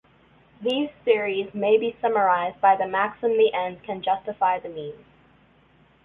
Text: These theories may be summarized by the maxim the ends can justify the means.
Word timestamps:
These 0.61 0.89
theories 1.05 1.53
may 1.53 1.77
be 1.77 1.95
summarized 2.01 2.59
by 2.59 2.75
the 2.75 2.87
maxim 2.87 3.37
the 3.37 3.53
ends 3.53 3.79
can 3.85 4.01
justify 4.01 4.57
the 4.57 4.67
means. 4.69 5.05